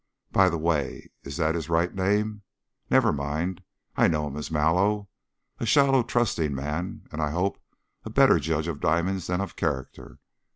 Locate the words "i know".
3.95-4.25